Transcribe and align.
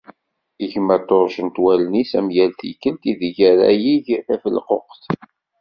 Gma 0.71 0.95
ṭṭuṛṛcent 1.01 1.57
wallen-is 1.63 2.11
am 2.19 2.27
yall 2.35 2.51
tikkelt 2.59 3.03
i 3.11 3.13
deg 3.21 3.37
ara 3.51 3.67
yeg 3.83 4.05
tafelquqt. 4.27 5.01